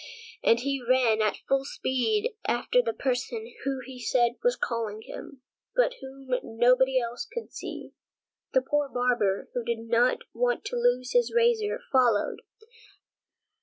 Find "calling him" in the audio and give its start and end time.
4.59-5.43